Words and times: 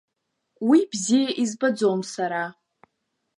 Ус 0.71 0.81
бзиа 0.91 1.31
избаӡом 1.43 1.99
сара. 2.13 2.43